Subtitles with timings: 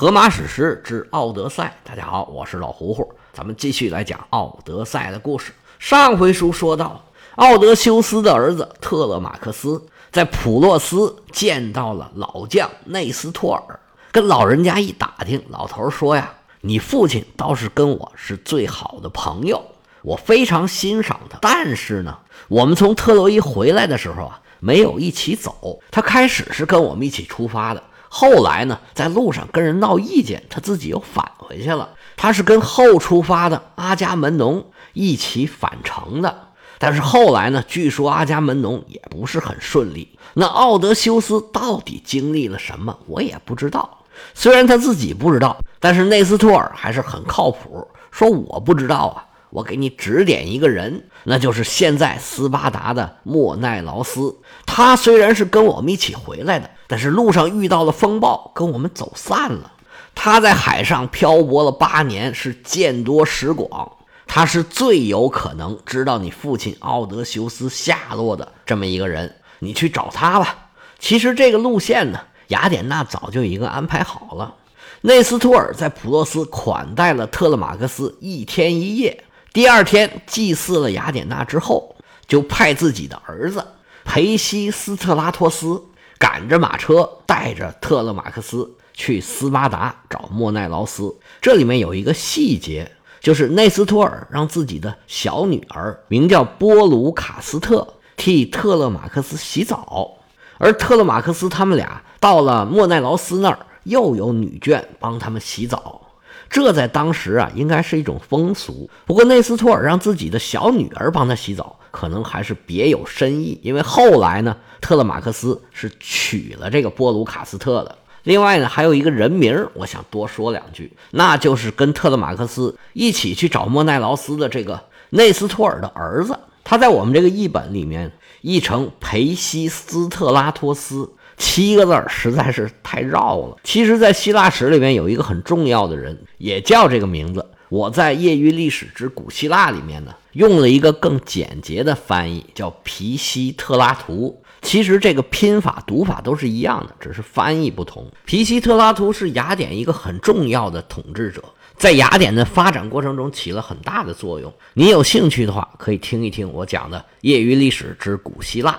[0.00, 5.52] 荷马史诗之《奥德赛》，大家好，我是老胡胡，咱们继续来讲《奥德赛》的故事。
[5.78, 13.78] 上回书说到，奥德修斯的儿子特勒马克斯在普洛斯见到了老将内斯托尔，
[14.10, 16.32] 跟老人家一打听，老头说呀
[16.62, 19.62] ：“你父亲倒是跟我是最好的朋友，
[20.00, 21.38] 我非常欣赏他。
[21.42, 22.16] 但是呢，
[22.48, 25.78] 我们从特洛伊回来的时候啊，没有一起走。
[25.90, 27.82] 他开始是跟我们一起出发的。”
[28.12, 31.90] 后来呢，在路上跟人闹意见，他自己又返回去了。
[32.16, 36.48] 他是跟后出发的阿伽门农一起返程的。
[36.78, 40.18] 但是后来呢，据说阿伽门农也不是很顺利。
[40.34, 43.98] 那奥德修斯到底经历了什么，我也不知道。
[44.34, 49.24] 虽然他自己不知道，但是内斯托尔还是很靠谱，说我不知道啊。
[49.50, 54.36] 我给你指点一个人，那就是现在斯巴达的莫奈劳斯。
[54.64, 59.72] 他虽然是跟我们一起回来的，但是路上遇到了风暴，跟我们走散了。
[60.14, 63.90] 他在海上漂泊了八年，是见多识广，
[64.26, 69.36] 他是最有可能知道你父亲奥德修斯下落的这么一个人。
[69.60, 70.70] 你去找他吧。
[70.98, 74.54] 其实这个路线呢，雅典娜早就已经安排好了。
[75.02, 79.24] 内斯托尔在普洛斯款待了特勒马克斯一天一夜。
[79.52, 81.96] 第二天祭祀了雅典娜之后，
[82.28, 83.66] 就派自己的儿子
[84.04, 85.82] 培西斯特拉托斯
[86.18, 91.16] 赶着马车，带着特勒马克斯去斯巴达找莫奈劳斯。
[91.40, 100.18] 这里面有一个细节，就是内斯托尔让自己的小女儿名叫波鲁卡斯特替特勒马克斯洗澡，
[100.58, 106.02] 而特勒马克斯他们俩到了莫奈劳斯那儿，又有女眷帮他们洗澡。
[106.50, 108.90] 这在当时啊，应该是一种风俗。
[109.06, 113.58] 不过内斯托尔让自己的小女儿帮他洗澡，可能还是别有深意。
[113.62, 117.96] 因为后来呢，特勒马克斯是娶了这个波鲁卡斯特的。
[118.24, 126.36] 另外呢，还有一个人名，我想多说两句，那就是跟特勒马克斯一起去找莫奈劳斯的这个内斯托尔的儿子。
[126.64, 128.12] 他在我们这个译本里面
[128.42, 131.08] 译成培西斯特拉托斯。
[131.40, 133.56] 七个字实在是太绕了。
[133.64, 137.44] 其实，在希腊史里面有一个很重要的人，也叫这个名字。
[137.70, 144.42] 我在《业余历史之古希腊》里面呢，用了一个更简洁的翻译，叫皮西特拉图。
[144.60, 148.06] 其实这个拼法、读法都是一样的，只是翻译不同。
[148.26, 151.42] 皮西特拉图是雅典一个很重要的统治者，
[151.76, 154.52] 在雅典的发展过程中起了很大的作用。
[154.74, 158.72] 你有兴趣的话，可以听一听我讲的《业余历史之古希腊》。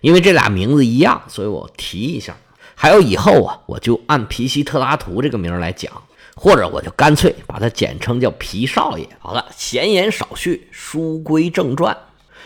[0.00, 2.36] 因为这俩名字一样，所以我提一下。
[2.74, 5.92] 还有以后啊，我就按皮西特拉图这个名来讲，
[6.34, 9.06] 或者我就干脆把它简称叫皮少爷。
[9.18, 11.96] 好了，闲言少叙，书归正传。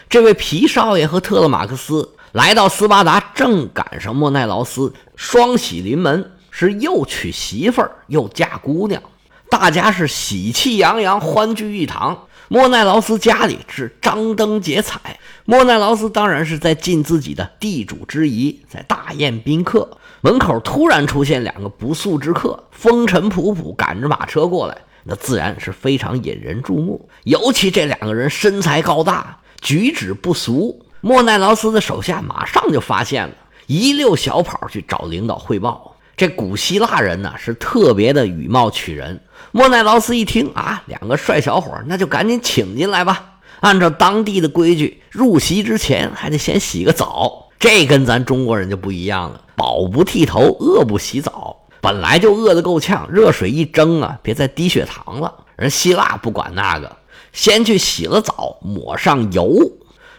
[0.09, 9.01] 这位皮少爷和特勒马克斯来到斯巴达，正赶上莫奈劳斯双喜临门，是又娶媳妇儿又嫁姑娘，
[9.49, 12.27] 大家是喜气洋洋，欢聚一堂。
[12.55, 19.99] 莫奈劳斯家里是张灯结彩，莫奈劳斯当然是在尽自己的地主之谊，在大宴宾客。
[20.21, 27.09] 门口突然出现两个不速之客，风尘仆仆赶着马车过来，那自然是非常引人注目。
[27.25, 33.35] 尤其这两个人身材高大，举止不俗，莫奈劳斯的手下马上就发现了，
[33.67, 35.94] 一溜小跑去找领导汇报。
[36.17, 39.21] 这古希腊人呢，是特别的以貌取人。
[39.53, 43.33] 莫奈劳斯一听啊，两个帅小伙，那就赶紧请进来吧。
[43.61, 47.49] 按照当地的规矩，入席之前还得先洗个澡。
[47.59, 51.57] 这跟咱中国人就不一样了，饱不剃头，饿不洗澡。
[51.81, 55.33] 本来就饿得够呛，热水一蒸啊，别再低血糖了。
[55.57, 56.97] 人希腊不管那个，
[57.33, 59.57] 先去洗了澡，抹上油，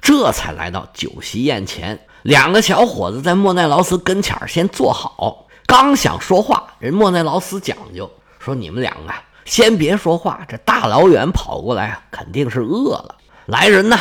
[0.01, 2.00] 这才来到酒席宴前。
[2.23, 5.44] 两个小伙子在莫奈劳斯跟前先坐好，
[5.78, 8.09] 刚想说话，人莫奈劳斯讲究。
[8.40, 9.13] 说你们两个
[9.44, 13.16] 先别说话，这大老远跑过来啊，肯定是饿了。
[13.47, 14.00] 来人呐，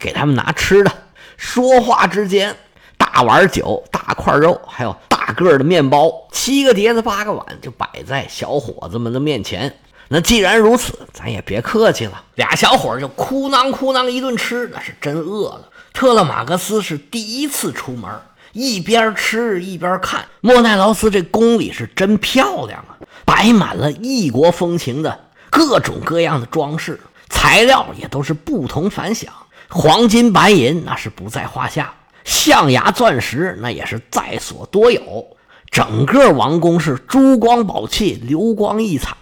[0.00, 0.92] 给他们拿吃的。
[1.36, 2.56] 说话之间，
[2.98, 9.72] 大碗酒、大块肉，还有大个的面包，七个碟子八个碗，就摆在小伙子们的面前。
[10.08, 12.20] 那既然如此，咱也别客气了。
[12.34, 15.68] 俩小伙就哭囔哭囔一顿吃，那是真饿了。
[15.92, 18.10] 特勒马克斯是第一次出门，
[18.52, 20.24] 一边吃一边看。
[20.40, 22.96] 莫奈劳斯这宫里是真漂亮啊！
[23.24, 29.32] 摆满了异国风情的各种各样的装饰，材料也都是不同凡响，
[29.68, 31.94] 黄金白银那是不在话下，
[32.24, 35.26] 象牙钻石那也是在所多有。
[35.70, 39.16] 整个王宫是珠光宝气，流光溢彩。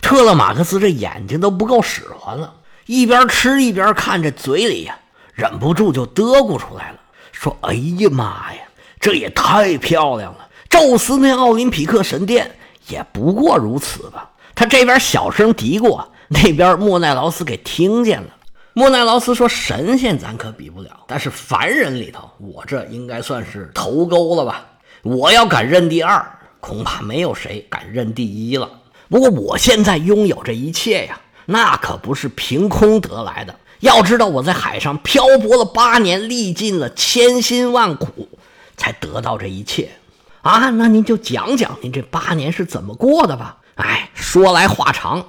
[0.00, 2.54] 特勒马克思这眼睛都不够使唤了，
[2.86, 4.98] 一边吃一边看，这嘴里呀
[5.34, 6.98] 忍不住就嘚咕出来了，
[7.32, 8.60] 说：“哎呀妈呀，
[9.00, 10.48] 这也太漂亮了！
[10.68, 12.48] 宙斯那奥林匹克神殿。”
[12.88, 14.28] 也不过如此吧。
[14.52, 18.28] 他这边小声嘀咕，那边莫奈劳斯给听见了。
[18.72, 24.66] 莫奈劳斯说：“神仙咱可比不了，但是凡人里头，我这应该算是头钩了吧？
[25.02, 26.24] 我要敢认第二，
[26.58, 28.68] 恐怕没有谁敢认第一了。
[29.08, 33.54] 不过我现在拥有这一切呀，那可不是凭空得来的。
[33.80, 38.28] 要知道我在海上漂泊了八年，历尽了千辛万苦，
[38.80, 39.90] 才得到这一切
[40.40, 40.70] 啊！
[40.70, 43.58] 那您就讲讲您这八年是怎么过的吧？
[43.74, 45.22] 哎，说来话长。”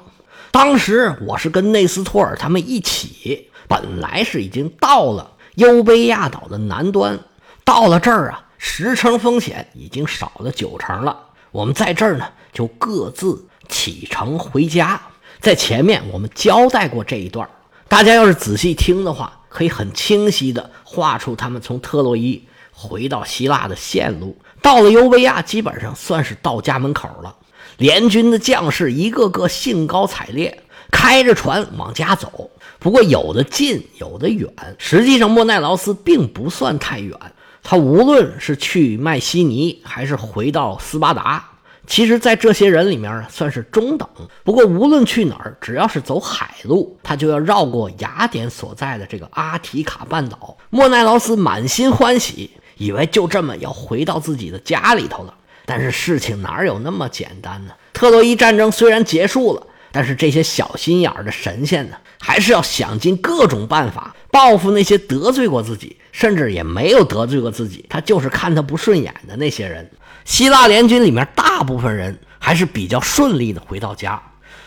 [0.51, 7.19] 当时我是跟内斯托尔他们一起，本来是已经到了优卑亚岛的南端，
[7.65, 11.18] 到了这儿啊，十成风险已经少了九成了。
[11.51, 15.01] 我们在这儿呢，就各自启程回家。
[15.42, 17.50] 在前面我们交代过这一段，
[17.89, 22.42] 大家要是仔细听的话，可以很清晰的画出他们从特洛伊
[22.81, 24.35] 回到希腊的线路。
[24.61, 27.35] 到了尤维亚，基本上算是到家门口了。
[27.77, 32.49] 联军的将士一个个兴高采烈，开着船往家走。
[32.79, 34.47] 不过有的近，有的远。
[34.77, 37.17] 实际上，莫奈劳斯并不算太远。
[37.63, 41.47] 他无论是去麦西尼，还是回到斯巴达，
[41.85, 44.07] 其实，在这些人里面算是中等。
[44.43, 50.57] 不过，无论去哪儿，只要是走海路，他就要绕过雅典所在的这个阿提卡半岛。
[50.69, 52.49] 莫奈劳斯满心欢喜，
[52.81, 55.35] 以为就这么要回到自己的家里头了。
[55.65, 57.73] 但是事情哪有那么简单呢？
[57.93, 69.87] 特洛伊战争虽然结束了，但是这些小心眼儿的神仙呢，还是要想尽各种办法报复那些得罪过自己，甚至也没有得罪过自己，他就是看他不顺眼的那些人。
[70.25, 74.19] 希腊联军里面大部分人还是比较顺利的回到家，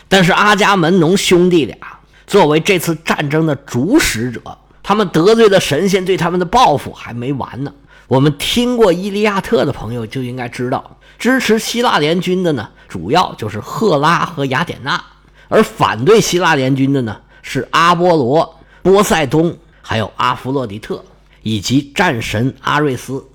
[0.07, 1.77] 但是阿伽门农兄弟俩
[2.25, 4.41] 作为这次战争的主使者，
[4.81, 7.73] 他们得罪的神仙对他们的报复还没完呢。
[8.07, 14.99] 我们听过《伊利亚特》的朋友就应该知道，支持希腊联军的呢，主要就是赫拉和雅典娜；
[15.47, 21.03] 而反对希腊联军的呢，是阿波罗、波塞冬，还有阿弗洛狄特
[21.41, 23.25] 以及战神阿瑞斯。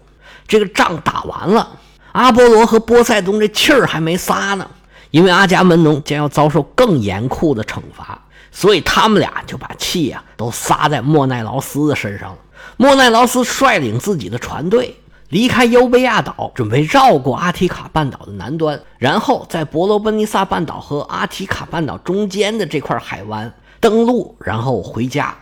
[0.46, 1.68] 这个仗打完了，
[2.12, 4.70] 阿波罗和波塞冬这气儿还没撒呢，
[5.10, 8.20] 因为阿伽门农将要遭受更严酷的惩罚，
[8.52, 12.38] 所以他们俩就把气呀都撒在莫奈劳斯的身上了。
[12.76, 14.96] 莫奈劳斯率领自己的船队
[15.28, 25.34] 离开优卑亚岛，准备绕过阿提卡半岛的南端，然后在伯罗奔尼撒半岛和阿提卡半岛中间的这块海湾登陆，然后回家。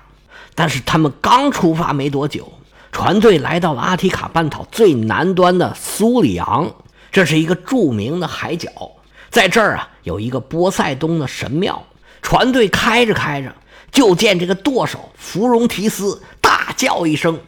[0.55, 2.53] 但是他们刚出发没多久，
[2.93, 6.71] 船队来到了阿提卡半岛最南端的苏里昂，
[7.11, 8.69] 这是一个著名的海角，
[9.31, 11.82] 在这儿啊有一个波塞冬的神庙。
[12.21, 13.55] 船队开着开着，
[13.93, 16.21] 就见这个舵手芙蓉提斯。
[16.79, 17.41] 叫一声，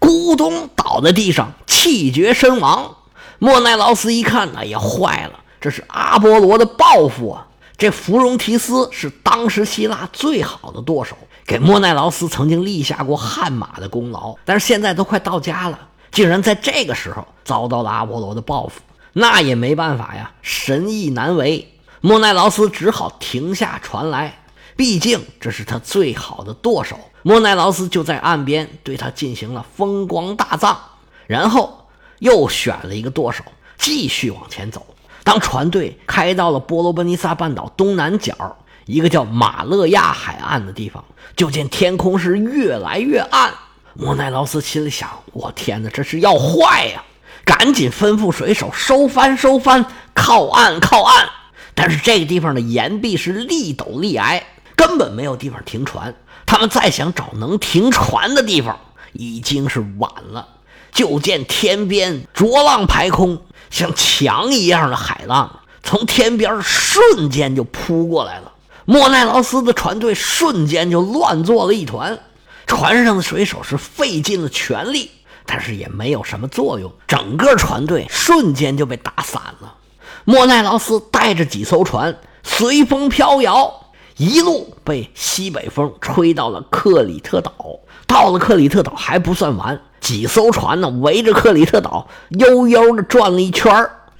[0.00, 2.96] 咕咚倒在地上，气绝身亡。
[3.38, 7.46] 莫奈劳斯一看，哎呀，坏了，这是阿波罗的报复啊！
[7.76, 14.34] 这芙蓉提斯是当时希腊最好的舵手，给莫奈劳斯曾经立下过汗马的功劳。
[14.44, 15.78] 但是现在都快到家了，
[16.10, 18.80] 竟然在这个时候遭到了阿波罗的报复，
[19.12, 21.74] 那也没办法呀，神意难违。
[22.00, 24.37] 莫奈劳斯只好停下船来，
[24.78, 26.96] 毕竟这是他最好的舵手。
[27.22, 30.76] 莫奈劳斯就在岸边对他进行了风光大葬，
[31.26, 31.88] 然后
[32.20, 33.42] 又选了一个舵手，
[33.76, 34.86] 继续往前走。
[35.24, 43.52] 当船队开到了波罗奔尼撒半岛东南角一个叫马勒亚海岸的地方，就见天空是越来越暗。
[43.94, 47.02] 莫奈劳斯心里想：“我天哪，这是要坏呀！”
[47.44, 51.28] 赶紧吩咐水手收帆，收帆，靠岸，靠岸。
[51.74, 54.44] 但是这个地方的岩壁是立陡立矮，
[54.78, 56.14] 根本没有地方停船。
[56.46, 58.78] 他们再想找能停船的地方，
[59.12, 60.48] 已经是晚了。
[60.92, 68.52] 就见天边浊浪排空，像墙一样的海浪从天边瞬间就扑过来了。
[68.86, 72.18] 莫奈劳斯的船队瞬间就乱作了一团，
[72.66, 75.10] 船上的水手是费尽了全力，
[75.44, 76.90] 但是也没有什么作用。
[77.06, 79.74] 整个船队瞬间就被打散了。
[80.24, 83.87] 莫奈劳斯带着几艘船随风飘摇。
[84.18, 87.52] 一路被西北风吹到了克里特岛，
[88.04, 93.72] 到了克里特岛还不算完，几艘船呢围着克里特岛悠悠的转了一圈，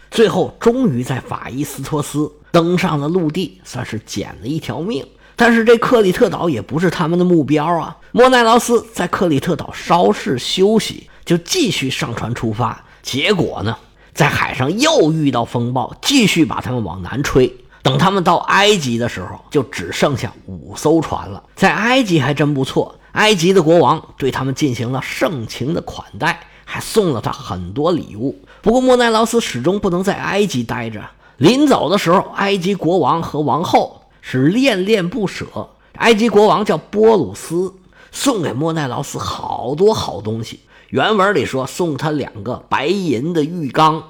[0.09, 5.05] 最后终于在法伊斯托斯登上了陆地，算是捡了一条命。
[5.35, 7.97] 但是这克里特岛也不是他们的目标啊。
[8.13, 12.85] 莫奈劳斯在克里特岛稍事休息，就继续上船出发。
[13.03, 13.77] 结果呢，
[14.15, 17.53] 在海上又遇到风暴，继续把他们往南吹。
[17.89, 21.43] 等他们到埃及的时候，就只剩下五艘船了。
[21.55, 28.39] 在埃及还真不错，埃及的国王对他们进行了盛情的款待，还送了他很多礼物。
[28.61, 31.03] 不过莫奈劳斯始终不能在埃及待着，
[31.39, 35.47] 临走的时候，埃及国王和王后是恋恋不舍。
[35.95, 37.75] 埃及国王叫波鲁斯，
[38.13, 40.61] 送给莫奈劳斯好多好东西。
[40.91, 44.03] 原文里说，送他两个白银的浴缸，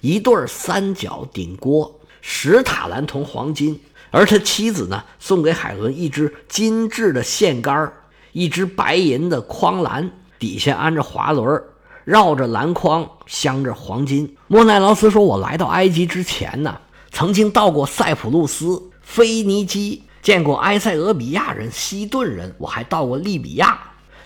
[0.00, 1.94] 一对三角鼎锅，
[2.28, 3.80] 十塔兰铜黄金。
[4.10, 7.92] 而他妻子呢，送给海伦一只精致的线杆，
[8.32, 11.62] 一只白银的筐篮，底下安着滑轮，
[12.04, 14.36] 绕着篮筐镶着黄金。
[14.48, 16.76] 莫奈劳斯说：“我来到埃及之前呢，
[17.12, 23.78] 曾经到过塞浦路斯、腓尼基，见过埃塞俄比亚人、西顿人，我还到过利比亚。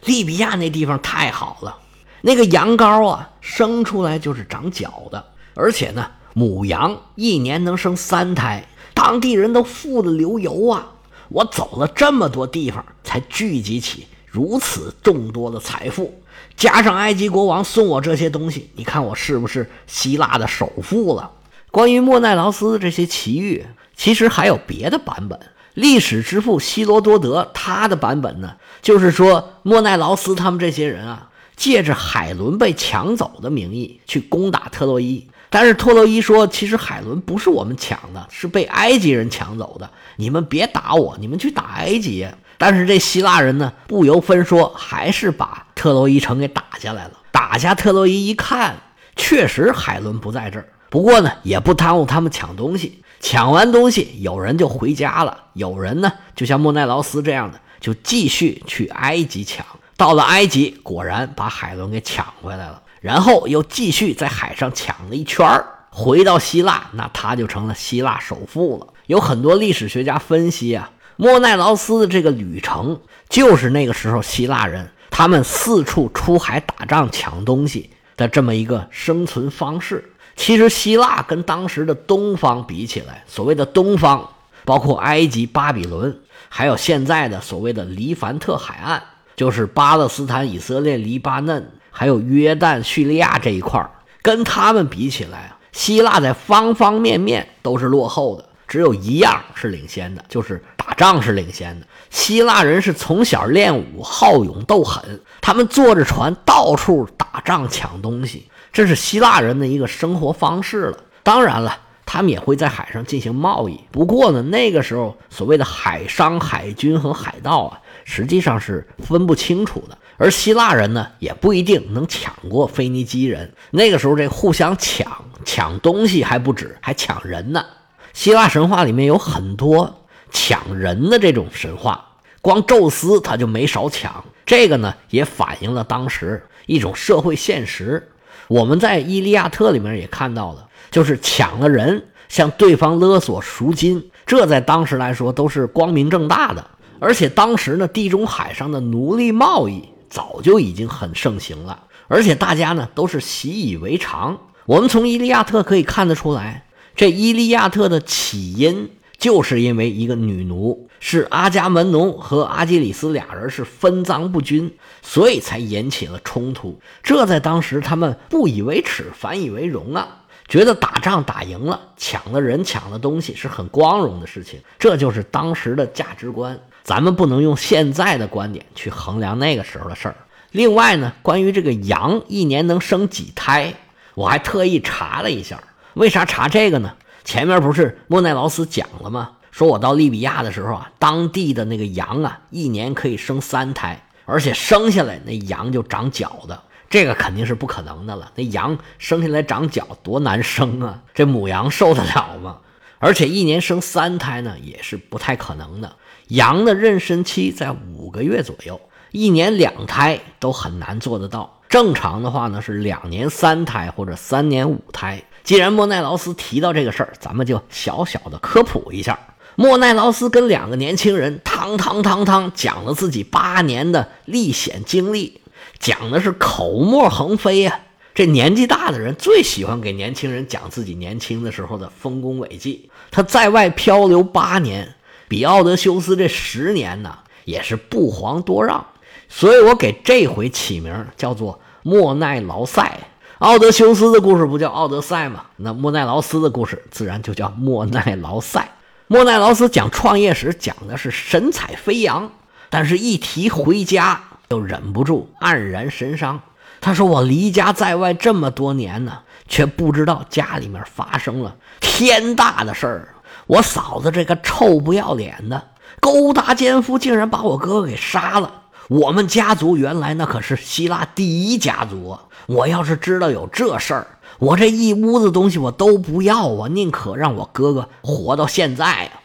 [0.04, 1.76] 利比亚那地方太好了，
[2.22, 5.22] 那个羊羔啊，生出来就是长角的，
[5.54, 10.92] 而且呢，母羊一年能生三胎。”当地人都富得流油啊！
[11.28, 16.20] 我走了这么多地方，才聚集起如此众多的财富。
[16.56, 21.30] 加上埃及国王送我这些东西，你看我是不是希腊的首富了？
[21.70, 23.64] 关于莫奈劳斯这些奇遇，
[23.96, 25.38] 其实还有别的版本。
[25.74, 35.28] 历史之父希罗多德他的版本呢，就是说莫奈劳斯他们这些人啊，借着海伦被抢走的名义去攻打特洛伊。
[35.50, 39.90] 但是托洛伊说：“其实海伦不是我们抢的，是被埃及人抢走的。
[40.16, 42.26] 你们别打我，你们去打埃及。”
[42.56, 47.12] 但是这希腊人呢，不由分说，还是把特洛伊城给打下来了。
[47.32, 48.76] 打下特洛伊一看，
[49.16, 50.68] 确实海伦不在这儿。
[50.88, 53.02] 不过呢，也不耽误他们抢东西。
[53.18, 59.64] 抢完东西，有人就回家了，有人呢，就像莫奈劳斯这样的，就继续去埃及抢。
[59.96, 62.80] 到了埃及，果然把海伦给抢回来了。
[63.00, 68.86] 然后又继续在海上抢了一圈儿，回到希腊，那他就成了希腊首富了。
[69.06, 80.12] 有很多历史学家分析啊，莫奈劳斯的这个旅程就是那个时候希腊人他们四处出海打仗抢东西的这么一个生存方式。
[80.36, 84.28] 其实希腊跟当时的东方比起来，所谓的东方
[84.64, 89.02] 包括埃及、巴比伦，还有现在的所谓的黎凡特海岸，
[89.36, 91.72] 就是巴勒斯坦、以色列、黎巴嫩。
[91.90, 93.90] 还有约旦、叙利亚这一块儿，
[94.22, 101.86] 跟他们比起来啊，希腊在方方面面都是落后的，只有一样是领先的，就是打仗是领先的。
[102.10, 110.98] 希腊人是从小练武，好勇斗狠，他们坐着船到处打仗抢东西，这是希腊人的一个生活方式了。
[111.22, 117.80] 当然了，他们也会在海上进行贸易，不过呢，那个时候所谓的海商、海军和海盗啊，
[118.10, 119.96] 实际上是分不清楚的。
[120.16, 123.54] 而希腊人呢，也不一定能抢过腓尼基人。
[123.70, 127.64] 那个时候，这互相抢抢东西还不止，还抢人呢。
[128.12, 132.04] 希腊神话里面有很多抢人的这种神话，
[132.42, 134.22] 光宙斯他就没少抢。
[134.44, 138.10] 这个呢，也反映了当时一种社会现实。
[138.48, 146.66] 我们在《伊利亚特》里面也看到了，就是抢了人，向对方勒索赎金，这在当时来说都是光明正大的。
[147.00, 149.88] 而且当时呢，地中海上的奴隶贸易。
[150.10, 154.36] 早就已经很盛行了，而且大家呢都是习以为常。
[154.66, 156.66] 我们从《伊利亚特》可以看得出来，
[156.96, 166.80] 这《伊利亚特》的起因就是因为一个女奴，是阿伽门农和阿基里斯俩人是分赃不均，所以才引起了冲突。
[167.04, 174.58] 这在当时他们不以为耻，反以为荣啊，觉得打仗打赢了，抢了人、抢了东西是很光荣的事情。
[174.76, 176.58] 这就是当时的价值观。
[176.82, 180.16] 咱们不能用现在的观点去衡量那个时候的事儿。
[180.50, 183.74] 另外呢，关于这个羊一年能生几胎，
[184.14, 185.62] 我还特意查了一下。
[185.94, 186.94] 为啥查这个呢？
[187.24, 189.32] 前面不是莫奈劳斯讲了吗？
[189.50, 196.62] 说我到利比亚的时候啊，当地的那个羊啊，一年可以生三胎，而且生下来那羊就长角的。
[196.88, 198.32] 这个肯定是不可能的了。
[198.34, 201.00] 那羊生下来长角多难生啊！
[201.14, 202.56] 这母羊受得了吗？
[202.98, 205.94] 而且一年生三胎呢，也是不太可能的。
[206.30, 211.60] 羊的妊娠期在五个月左右，一年两胎都很难做得到。
[211.68, 215.22] 正常的话呢是两年三胎或者三年五胎。
[215.42, 219.18] 既然莫奈劳斯提到这个事儿，咱们就小小的科普一下。
[219.56, 225.40] 莫奈劳斯跟两个年轻人汤汤汤汤讲了自己八年的历险经历，
[225.80, 227.80] 讲的是口沫横飞呀。
[228.14, 232.88] 这年纪大的人最喜欢给年轻人讲自己年轻的时候的丰功伟绩。
[233.10, 234.94] 他在外漂流八年。
[235.30, 238.84] 比奥德修斯这十年呢，也是不遑多让，
[239.28, 242.98] 所以我给这回起名叫做莫奈劳塞。
[243.38, 245.44] 奥德修斯的故事不叫奥德赛吗？
[245.58, 248.72] 那莫奈劳斯的故事自然就叫莫奈劳塞。
[249.06, 252.32] 莫奈劳斯讲创业时讲的是神采飞扬，
[252.68, 256.40] 但是一提回家又忍不住黯然神伤。
[256.80, 263.14] 他说：“我离家在外这么多年呢，却不知道家里面发生了天大的事儿。
[263.50, 268.62] 我嫂子这个臭不要脸的勾搭奸夫，竟然把我哥哥给杀了。
[268.86, 272.20] 我们家族原来那可是希腊第一家族啊！
[272.46, 274.06] 我要是知道有这事儿，
[274.38, 279.20] 我这一屋子东西我都不要啊，宁可让我哥哥活到现在啊！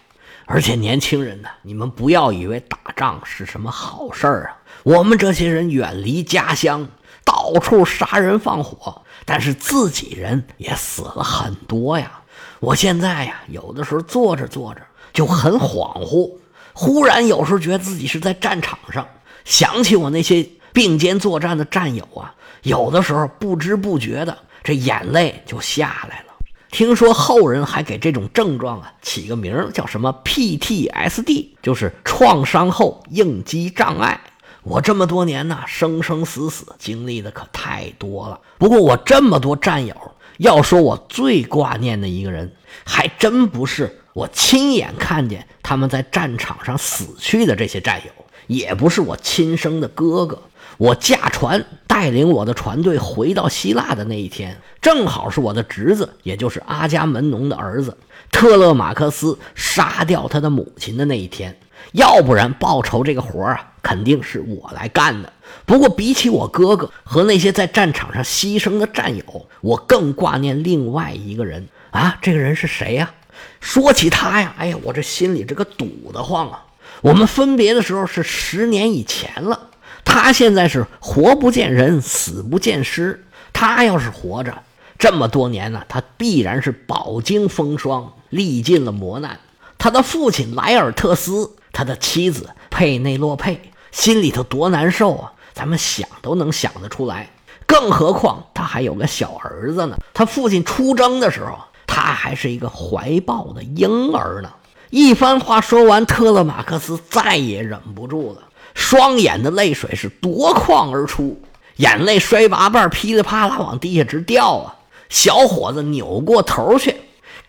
[0.48, 4.58] 而且年轻人呢，你们不要以为打仗是什么好事儿啊！
[4.82, 6.88] 我们这些人远离家乡，
[7.24, 12.22] 到处杀人放火，但是自己人也死了很多呀。
[12.60, 14.82] 我现在呀，有的时候坐着坐着
[15.14, 16.32] 就很恍惚，
[16.74, 19.08] 忽然有时候觉得自己是在战场上，
[19.44, 22.34] 想起我那些并肩作战的战友啊，
[22.64, 26.26] 有的时候不知不觉的这眼泪就下来了。
[26.72, 34.20] 听说后人还给这种症状啊起个名叫什么 PTSD，就是创伤后应激障碍。
[34.64, 38.40] 我这么多年呢，生生死死经历的可太多了。
[38.58, 39.96] 不过我这么多战友，
[40.38, 42.52] 要说我最挂念的一个人，
[42.84, 48.12] 还真不是我亲眼看见他们在战场上死去的这些战友，
[48.48, 50.42] 也不是我亲生的哥哥。
[50.78, 57.98] 我驾船带领我的船队回到希腊的那一天，正好是我的侄子，也就是阿伽门农的儿子
[58.30, 61.58] 特勒马克斯杀掉他的母亲的那一天。
[61.94, 65.32] 要不然报仇这个活啊，肯定是我来干的。
[65.68, 72.18] 不过比起我哥哥和那些在战场上牺牲的战友，我更挂念另外一个人啊。
[72.20, 73.14] 这个人是谁呀？
[73.60, 76.66] 说起他呀，哎呀，我这心里这个堵得慌啊。
[77.02, 79.70] 我们分别的时候是十年以前了。
[80.04, 83.24] 他现在是活不见人，死不见尸。
[83.54, 84.64] 他要是活着，
[84.98, 89.40] 这么多年呢，他必然是饱经风霜，历尽了磨难。
[89.78, 93.60] 他的父亲莱尔特斯，他的妻子佩内洛佩，
[93.96, 95.32] 心里头多难受啊！
[95.54, 97.30] 咱们想都能想得出来。
[97.66, 99.98] 更何况他还有个小儿子呢。
[100.14, 104.52] 他父亲出征的时候，他还是一个怀抱的婴儿呢。
[104.90, 108.42] 一番话说完，特勒马克斯再也忍不住了。
[108.74, 111.42] 双眼的泪水是夺眶而出，
[111.78, 114.76] 眼泪摔八瓣，噼里啪啦往地下直掉啊！
[115.08, 116.98] 小伙子扭过头去，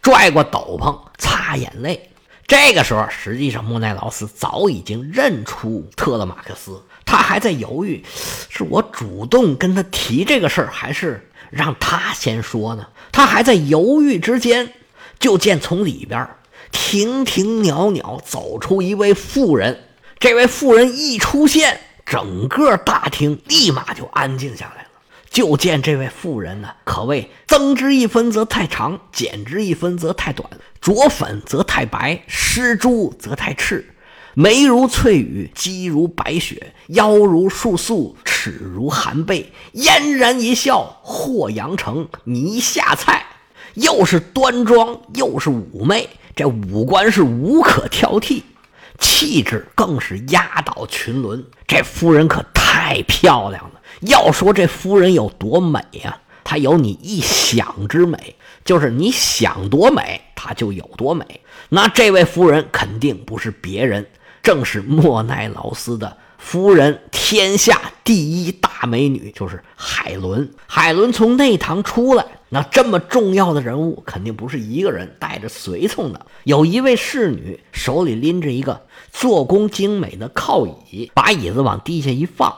[0.01, 2.09] 拽过斗篷擦眼泪。
[2.47, 8.05] 这个时候，实际上莫奈劳斯早已经认出特勒马克斯，他还在犹豫：
[8.49, 12.87] 是我主动跟他提这个事儿，还是让他先说呢？
[13.11, 14.73] 他还在犹豫之间，
[15.19, 16.29] 就见从里边
[16.71, 19.83] 亭亭袅袅走出一位妇人。
[20.19, 24.89] 这位妇人一出现，整个大厅立马就安静下来了。
[25.31, 30.49] 就见这位妇人呢，可谓增之一分则太长，减之一分则太短；
[30.87, 33.93] 着粉则太白，施朱则太赤。
[34.35, 39.51] 眉如翠羽，肌如白雪，腰如束素，齿如含贝。
[39.73, 43.27] 嫣然一笑，霍阳城泥下菜。
[43.75, 48.43] 又是端庄，又是妩媚，这五官是无可挑剔。
[49.01, 53.81] 气质更是压倒群伦，这夫人可太漂亮了。
[54.03, 56.17] 要说这夫人有多美呀，
[56.49, 61.41] 它有你一想之美，就是你想多美，它就有多美。
[61.71, 64.07] 那这位夫人肯定不是别人，
[64.45, 70.49] 正是莫奈劳斯的夫人，天下第一大美女，就是海伦。
[70.69, 72.25] 海伦从内堂出来。
[72.49, 76.27] 那这么重要的人物，肯定不是一个人带着随从的。
[76.45, 82.53] 有一位侍女手里拎着一个做工精美的靠椅，把椅子往地下一放；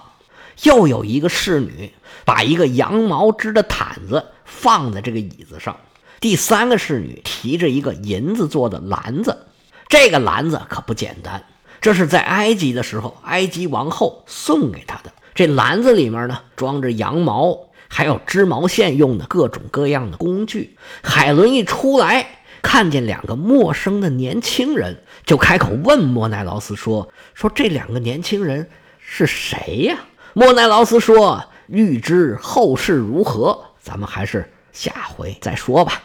[0.63, 1.93] 又有一个侍女
[2.25, 5.75] 把一个羊毛织的毯子放在这个椅子上；
[6.21, 9.47] 第三个侍女提着一个银子做的篮子，
[9.89, 11.45] 这个篮子可不简单，
[11.81, 15.13] 这是在埃及的时候埃及王后送给他的。
[15.35, 17.69] 这篮子里面呢，装着羊毛。
[17.91, 20.77] 还有织毛线用的各种各样的工具。
[21.03, 28.69] 海伦一出来，看见两个陌生的年轻人，就开口问莫奈劳斯说：“说这两个年轻人
[29.01, 30.01] 是谁呀？”
[30.39, 36.01] 莫奈劳斯说：“欲知后事如何，咱们还是下回再说吧。”